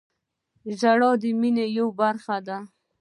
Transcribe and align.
•ژړا 0.79 1.11
د 1.21 1.23
مینې 1.39 1.65
یوه 1.77 1.93
برخه 2.01 2.37
ده. 2.47 2.57